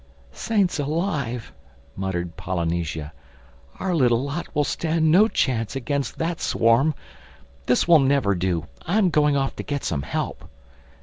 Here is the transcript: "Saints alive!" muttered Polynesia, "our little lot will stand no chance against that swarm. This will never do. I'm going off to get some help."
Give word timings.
"Saints 0.33 0.79
alive!" 0.79 1.53
muttered 1.95 2.35
Polynesia, 2.35 3.13
"our 3.79 3.93
little 3.93 4.23
lot 4.23 4.47
will 4.55 4.63
stand 4.63 5.11
no 5.11 5.27
chance 5.27 5.75
against 5.75 6.17
that 6.17 6.41
swarm. 6.41 6.95
This 7.67 7.87
will 7.87 7.99
never 7.99 8.33
do. 8.33 8.65
I'm 8.87 9.11
going 9.11 9.37
off 9.37 9.55
to 9.57 9.61
get 9.63 9.83
some 9.83 10.01
help." 10.01 10.49